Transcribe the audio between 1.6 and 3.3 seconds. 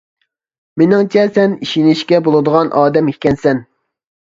ئىشىنىشكە بولىدىغان ئادەم